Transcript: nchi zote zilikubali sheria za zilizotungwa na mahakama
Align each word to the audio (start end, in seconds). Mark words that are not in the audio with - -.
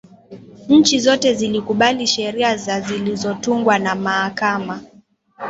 nchi 0.69 0.99
zote 0.99 1.33
zilikubali 1.33 2.07
sheria 2.07 2.57
za 2.57 2.81
zilizotungwa 2.81 3.79
na 3.79 3.95
mahakama 3.95 4.81